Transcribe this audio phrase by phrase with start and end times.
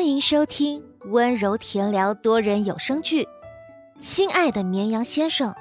[0.00, 3.24] 欢迎收听温柔甜聊多人有声剧
[4.00, 5.52] 《亲爱的绵羊先生》，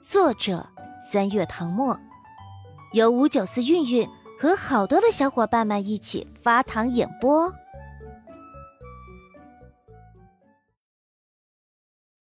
[0.00, 0.66] 作者
[1.12, 2.00] 三月唐末，
[2.94, 4.08] 由五九四韵韵
[4.40, 7.52] 和好多的小伙伴们一起发糖演播。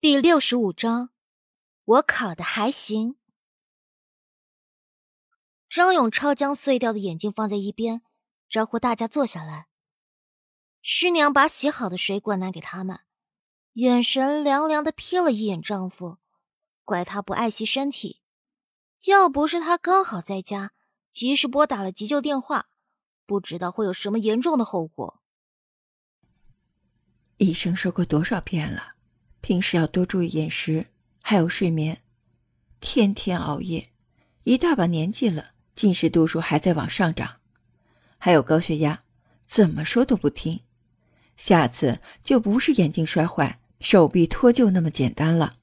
[0.02, 1.12] 第六十五章，
[1.86, 3.16] 我考的还行。
[5.70, 8.02] 张永超将碎掉的眼镜放在一边，
[8.50, 9.69] 招呼大家坐下来。
[10.82, 13.02] 师娘把洗好的水果拿给他们，
[13.74, 16.18] 眼神凉凉的瞥了一眼丈夫，
[16.86, 18.22] 怪他不爱惜身体。
[19.06, 20.72] 要不是他刚好在家，
[21.12, 22.70] 及时拨打了急救电话，
[23.26, 25.22] 不知道会有什么严重的后果。
[27.38, 28.96] 医生说过多少遍了，
[29.42, 30.88] 平时要多注意饮食，
[31.22, 32.02] 还有睡眠。
[32.82, 33.90] 天天熬夜，
[34.44, 37.40] 一大把年纪了，近视度数还在往上涨，
[38.18, 39.00] 还有高血压，
[39.46, 40.62] 怎么说都不听。
[41.40, 45.56] 下次就不是眼镜摔坏、手臂脱臼那么简单了。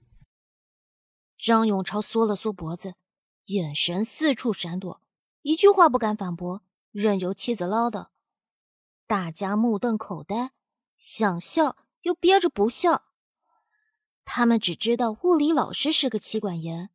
[1.39, 2.95] 张永超缩了缩脖子，
[3.45, 5.03] 眼神四处闪躲，
[5.43, 8.07] 一句话不敢反驳，任由妻子唠叨。
[9.07, 10.53] 大家目瞪口呆，
[10.97, 13.03] 想笑又憋着不笑。
[14.25, 16.89] 他们只知道物理老师是个妻管严，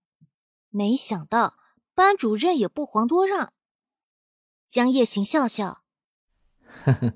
[0.69, 1.59] 没想到
[1.93, 3.53] 班主任也不遑多让。
[4.65, 5.83] 江夜行笑笑，
[6.83, 7.13] 呵呵。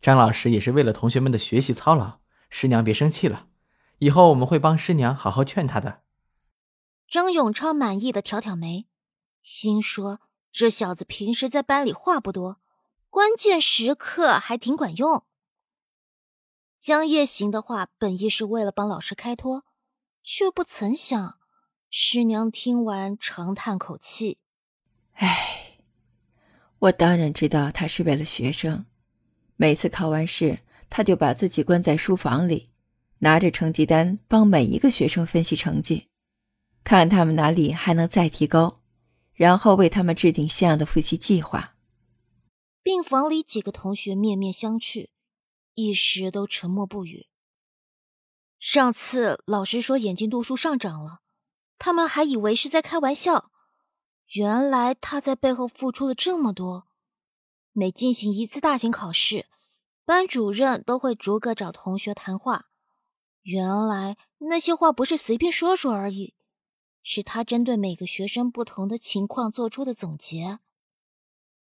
[0.00, 3.48] 张老师也是为了同学们的学习操劳，师娘别生气了，
[3.98, 6.02] 以后我们会帮师娘好好劝他的。
[7.06, 8.86] 张永超满意的挑挑眉，
[9.42, 12.60] 心说这小子平时在班里话不多，
[13.10, 15.24] 关键时刻还挺管用。
[16.78, 19.64] 江夜行的话本意是为了帮老师开脱，
[20.22, 21.38] 却不曾想
[21.90, 24.38] 师娘听完长叹口气
[25.20, 25.80] ：“唉，
[26.78, 28.86] 我当然知道他是为了学生。”
[29.60, 32.70] 每次考完试，他就把自己关在书房里，
[33.18, 36.08] 拿着成绩单帮每一个学生分析成绩，
[36.82, 38.80] 看他们哪里还能再提高，
[39.34, 41.76] 然后为他们制定像样的复习计划。
[42.82, 45.10] 病房里几个同学面面相觑，
[45.74, 47.26] 一时都沉默不语。
[48.58, 51.20] 上次老师说眼睛度数上涨了，
[51.78, 53.50] 他们还以为是在开玩笑，
[54.32, 56.86] 原来他在背后付出了这么多。
[57.72, 59.46] 每进行一次大型考试，
[60.10, 62.66] 班主任都会逐个找同学谈话。
[63.42, 66.34] 原来那些话不是随便说说而已，
[67.04, 70.58] 是他针对每个学生不同的情况做出的总结。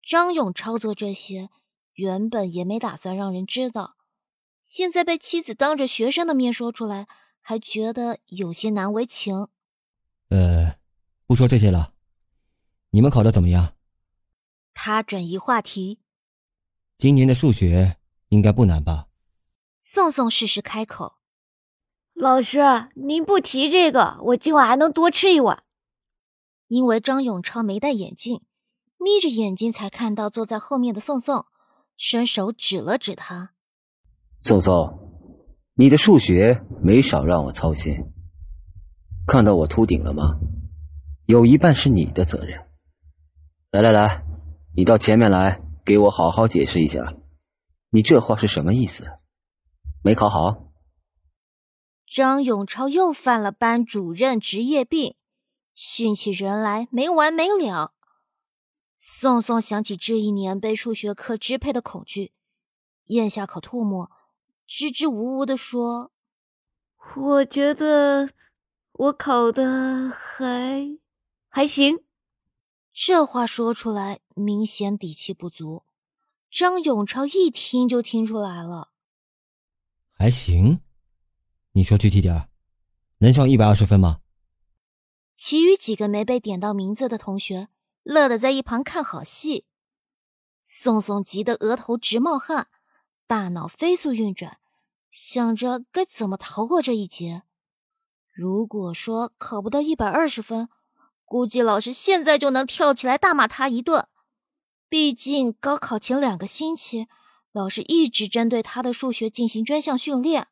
[0.02, 1.50] 张勇操作这些，
[1.96, 3.98] 原本也没打算让人知道，
[4.64, 7.10] 现在被妻子当着学生的面说出来，
[7.42, 9.50] 还觉得有些难为情。
[10.30, 10.78] 呃，
[11.28, 11.94] 不说这些了，
[12.92, 13.76] 你们考的怎么样？
[14.74, 16.00] 他转移话题，
[16.98, 17.98] 今年的数学
[18.32, 19.08] 应该不难吧？
[19.82, 21.16] 宋宋适时开口
[22.16, 22.60] ：“老师，
[22.96, 25.64] 您不提这个，我今晚还能多吃一碗。”
[26.70, 28.42] 因为张永超没戴眼镜，
[28.98, 31.46] 眯着眼睛才看到坐在后面的宋宋，
[31.98, 33.52] 伸手指了指他
[34.40, 34.98] ：“宋宋，
[35.74, 38.06] 你的数学没少让我操心。
[39.28, 40.40] 看到我秃顶了吗？
[41.26, 42.66] 有一半是你的责任。
[43.72, 44.24] 来来来。”
[44.74, 47.14] 你到前面来，给我好好解释一下，
[47.94, 49.04] 你这话是什么意思？
[50.02, 50.72] 没考好？
[52.08, 55.16] 张永超又犯了班主任职业病，
[55.74, 57.94] 训起人来没完没了。
[58.98, 62.32] 宋宋想起这一年被数学课支配的恐惧，
[63.08, 64.10] 咽下口唾沫，
[64.66, 66.14] 支支吾吾的说
[67.18, 68.30] ：“我觉得
[68.94, 70.98] 我考的还
[71.50, 72.06] 还行。”
[72.94, 75.84] 这话说出来，明显底气不足。
[76.52, 78.90] 张永超一听就听出来了，
[80.12, 80.82] 还行。
[81.72, 82.50] 你说具体点儿
[83.20, 84.20] 能上一百二十分吗？
[85.34, 87.70] 其余几个没被点到名字的同学
[88.04, 89.66] 乐得在一旁看好戏。
[90.62, 92.68] 宋宋急得额头直冒汗，
[93.26, 94.60] 大脑飞速运转，
[95.10, 97.44] 想着该怎么逃过这一劫。
[98.30, 100.68] 如果说考不到一百二十分，
[101.24, 104.10] 估计老师现在就能跳起来大骂他一顿。
[104.92, 107.08] 毕竟高考前两个星期，
[107.54, 110.50] 老师一直针对他的数学进行专项训练。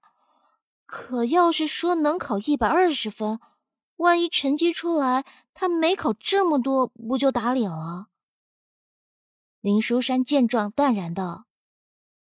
[0.85, 3.41] 可要是说能考一百二十分，
[3.97, 8.07] 万一成绩出来他没考这么多，不就打脸了？
[9.59, 11.43] 林书山见状淡然道：“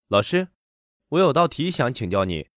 [0.09, 0.47] 老师，
[1.09, 2.47] 我有道题想请教你。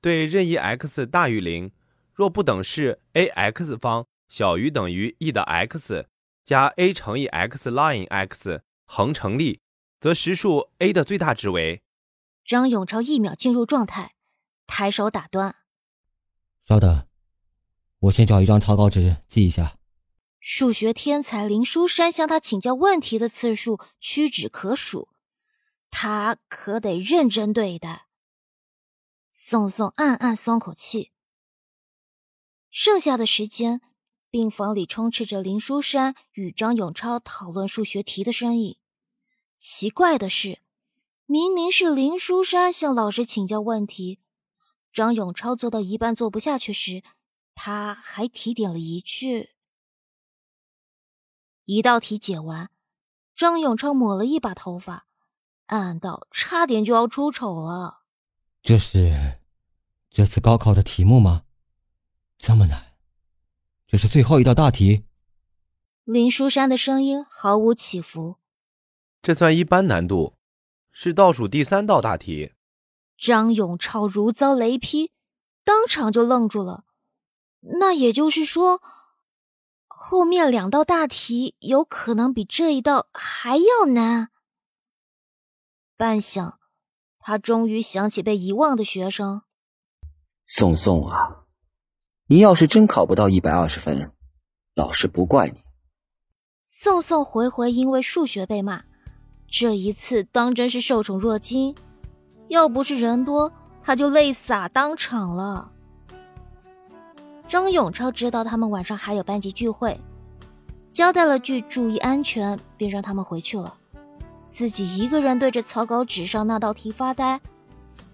[0.00, 1.70] 对任意 x 大于零，
[2.12, 6.08] 若不等式 a x 方。”小于等于 e 的 x
[6.46, 9.60] 加 a 乘以 x ln x 恒成立，
[10.00, 11.82] 则实数 a 的最大值为
[12.44, 14.14] 张永超一秒进入状态，
[14.64, 15.56] 抬手打断
[16.64, 17.08] ：“稍等，
[17.98, 19.76] 我先找一张草稿纸记一下。”
[20.38, 25.08] 数学天才林书山向他请教问题的次数屈指可数，
[25.90, 28.06] 他可得认真对待。
[29.32, 31.10] 宋宋暗暗松口气。
[32.70, 33.80] 剩下的时间，
[34.36, 38.76] 病房里充斥着林书山与张永超讨论数学题的声音。
[39.56, 40.60] 奇怪的是，
[41.24, 44.20] 明明是林书山向老师请教问题，
[44.92, 47.02] 张永超做到一半做不下去时，
[47.54, 49.54] 他还提点了一句。
[51.64, 52.68] 一道题解完，
[53.34, 55.06] 张永超抹了一把头发，
[55.68, 58.02] 暗道差点就要出丑了。
[58.62, 59.38] 这是
[60.10, 61.44] 这次高考的题目吗？
[62.36, 62.95] 这么难？
[63.96, 65.06] 这是最后一道大题。
[66.04, 68.36] 林书山的声音毫无起伏。
[69.22, 70.34] 这算一般难度，
[70.92, 72.52] 是倒数第三道大题。
[73.16, 75.12] 张永超如遭雷劈，
[75.64, 76.84] 当场就愣住了。
[77.80, 78.82] 那也就是说。
[79.86, 84.28] 后面两道大题有可能比这一道还要难。
[85.96, 86.56] 半晌，
[87.18, 89.44] 他终于想起被遗忘的学生。
[90.44, 91.45] 宋宋啊，
[92.28, 94.10] 你要是真考不到一百二十分，
[94.74, 95.60] 老师不怪你。
[96.64, 98.82] 宋宋回回因为数学被骂，
[99.48, 101.72] 这一次当真是受宠若惊。
[102.48, 105.70] 要不是人多，他就泪洒当场了。
[107.46, 110.00] 张永超知道他们晚上还有班级聚会，
[110.90, 113.72] 交代了句“注意安全”，便让他们回去了。
[114.48, 117.40] 自己一个人对着草稿纸上那道题发呆，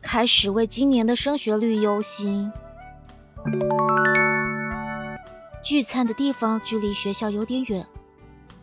[0.03, 2.53] 开始为今年的升学率忧心。
[5.63, 7.87] 聚餐的地方距离学校有点远，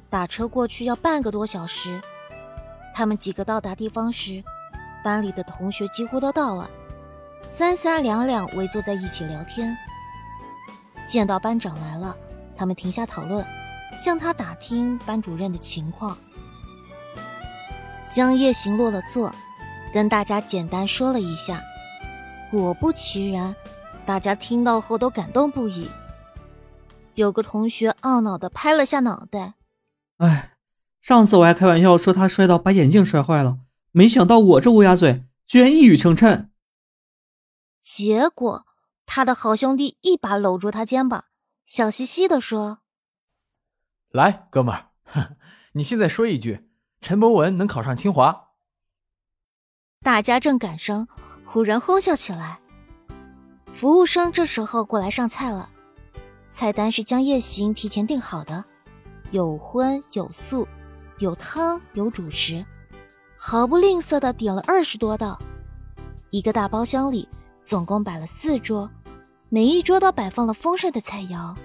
[0.10, 2.00] 打车过去要半个多小时。
[2.94, 4.44] 他们几个到达地方时，
[5.04, 6.70] 班里的同学几乎都到了，
[7.42, 9.76] 三三两两围坐在一起聊天。
[11.06, 12.16] 见到班长来了，
[12.56, 13.46] 他们停下讨论，
[13.94, 16.18] 向他打听班主任的情况。
[18.10, 19.34] 江夜行落了座，
[19.94, 21.62] 跟大家简单说了一下。
[22.52, 23.56] 果不其然，
[24.10, 25.88] 大家听到后都感动不已。
[27.14, 29.54] 有个同学懊恼的拍了下脑袋
[30.18, 30.58] ：“哎，
[31.00, 33.60] 上次我还开玩笑说他摔倒把眼镜摔坏了，
[33.92, 36.48] 没想到我这乌鸦嘴居然一语成谶。”
[37.80, 38.66] 结果。
[39.06, 41.26] 他的好兄弟一把搂住他肩膀，
[41.66, 42.80] 笑嘻嘻的说
[44.10, 45.38] ：“来，哥们儿，
[45.74, 46.70] 你现在说一句，
[47.02, 48.50] 陈博文能考上清华。”
[50.02, 51.08] 大家正感伤，
[51.46, 52.60] 忽然哄笑起来。
[53.80, 55.70] 服务生这时候过来上菜了，
[56.50, 58.66] 菜单是江夜行提前订好的，
[59.32, 60.68] 有荤有素，
[61.20, 62.66] 有汤有主食，
[63.38, 65.40] 毫不吝啬的点了二十多道。
[66.30, 67.26] 一个大包厢里
[67.62, 68.92] 总共摆了四桌。
[69.48, 71.56] 每一桌都摆放了丰盛的菜肴，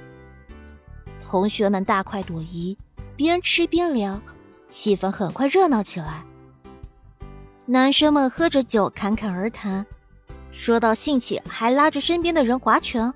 [1.20, 2.78] 同学们大快朵颐，
[3.16, 4.20] 边吃边聊，
[4.68, 6.24] 气氛很快热闹起来。
[7.66, 9.84] 男生们喝着酒侃侃而谈，
[10.54, 13.12] 说到兴起还拉着身边的人划拳。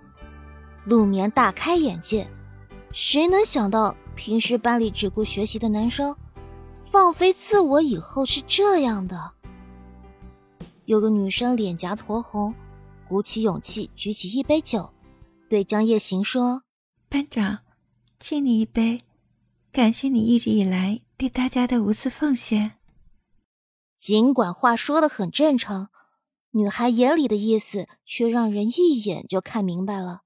[0.84, 2.28] 陆眠大开眼界，
[2.92, 6.14] 谁能想到平时班里只顾学习的男生，
[6.80, 9.32] 放飞自我以后是这样的？
[10.86, 12.52] 有个女生脸颊酡红。
[13.08, 14.90] 鼓起勇气，举起一杯酒，
[15.48, 16.64] 对江夜行说
[17.08, 17.60] ：“班长，
[18.18, 19.00] 敬你一杯，
[19.72, 22.72] 感谢你一直以来对大家的无私奉献。”
[23.96, 25.88] 尽管话说的很正常，
[26.52, 30.22] 女孩眼里的意思却让人一眼就看明白了。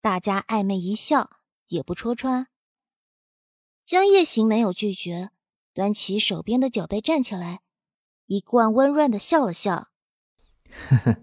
[0.00, 2.48] 大家暧昧一笑，也不戳穿。
[3.84, 5.30] 江夜行没有拒绝，
[5.72, 7.60] 端起手边的酒杯，站起来，
[8.26, 9.88] 一贯温润的笑了笑
[10.88, 11.22] ：“呵呵。”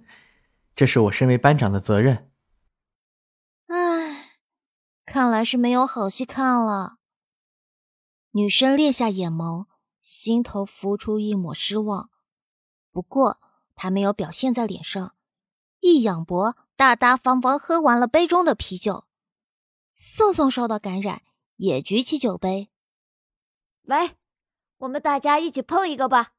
[0.76, 2.32] 这是我身为班长的责任。
[3.68, 4.40] 唉，
[5.06, 6.98] 看来是没有好戏看了。
[8.32, 9.68] 女生裂下眼眸，
[10.02, 12.10] 心头浮出一抹失望。
[12.92, 13.40] 不过
[13.76, 15.16] 他没有表现在脸上，
[15.80, 19.06] 一仰脖，大大方方喝完了杯中的啤酒。
[19.94, 21.22] 宋宋受到感染，
[21.58, 22.70] 也举起酒杯，
[23.84, 24.16] 来，
[24.78, 26.34] 我们大家一起碰一个吧！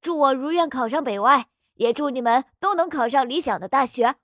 [0.00, 1.48] 祝我如愿考上北外。
[1.78, 4.16] 也祝你们都能考上理想的大学，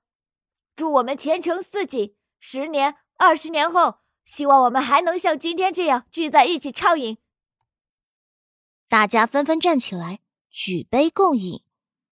[0.75, 2.17] 祝我们前程似锦。
[2.41, 7.19] 十年、二十年后，希望我们还能像今天这样聚在一起畅饮。
[8.89, 10.19] 大家纷纷站起来，
[10.51, 11.63] 举杯共饮，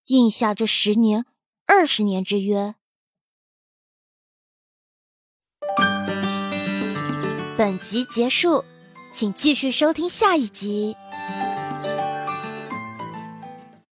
[0.06, 1.24] 应下这十年、
[1.66, 2.74] 二十年之约。
[7.56, 8.64] 本集结束，
[9.12, 10.96] 请继续收听下一集。